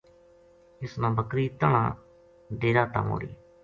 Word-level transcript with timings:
اس 0.83 0.93
نا 1.01 1.09
بکری 1.17 1.45
تنہاں 1.59 1.87
ڈیرا 2.59 2.83
تا 2.93 2.99
موڑی 3.07 3.31